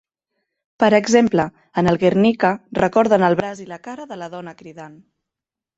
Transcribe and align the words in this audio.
Per 0.83 0.89
exemple, 0.99 1.45
en 1.83 1.91
el 1.93 1.99
Guernica, 2.05 2.51
recorden 2.83 3.27
al 3.29 3.39
braç 3.43 3.63
i 3.67 3.71
la 3.75 3.83
cara 3.89 4.13
de 4.15 4.23
la 4.23 4.33
dona 4.37 4.61
cridant. 4.65 5.03